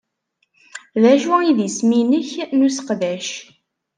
D 1.01 1.03
acu 1.13 1.33
i 1.49 1.51
d 1.57 1.59
isem-inek 1.67 2.31
n 2.57 2.59
useqdac? 2.67 3.27